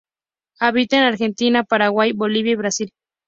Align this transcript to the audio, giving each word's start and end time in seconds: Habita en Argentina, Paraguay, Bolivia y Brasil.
Habita 0.59 0.97
en 0.97 1.03
Argentina, 1.03 1.63
Paraguay, 1.63 2.11
Bolivia 2.11 2.53
y 2.53 2.55
Brasil. 2.55 2.91